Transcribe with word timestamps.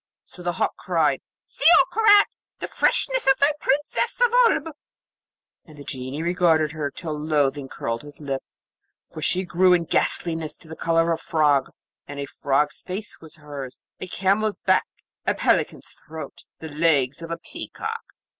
So 0.23 0.41
the 0.41 0.53
hawk 0.53 0.75
cried, 0.77 1.21
'See, 1.45 1.69
O 1.77 1.85
Karaz, 1.93 2.49
the 2.57 2.67
freshness 2.67 3.27
of 3.27 3.37
thy 3.37 3.51
Princess 3.61 4.19
of 4.19 4.33
Oolb'; 4.47 4.75
and 5.65 5.77
the 5.77 5.83
Genie 5.83 6.23
regarded 6.23 6.71
her 6.71 6.89
till 6.89 7.13
loathing 7.13 7.69
curled 7.69 8.01
his 8.01 8.19
lip, 8.19 8.41
for 9.11 9.21
she 9.21 9.43
grew 9.43 9.73
in 9.73 9.83
ghastliness 9.83 10.57
to 10.57 10.67
the 10.67 10.75
colour 10.75 11.11
of 11.11 11.19
a 11.19 11.23
frog, 11.23 11.69
and 12.07 12.19
a 12.19 12.25
frog's 12.25 12.81
face 12.81 13.19
was 13.21 13.35
hers, 13.35 13.79
a 13.99 14.07
camel's 14.07 14.59
back, 14.61 14.87
a 15.27 15.35
pelican's 15.35 15.89
throat, 15.89 16.45
the 16.57 16.69
legs 16.69 17.21
of 17.21 17.29
a 17.29 17.37
peacock. 17.37 18.01